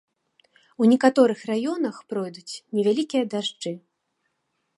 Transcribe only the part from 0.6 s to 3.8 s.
У некаторых раёнах пройдуць невялікія дажджы.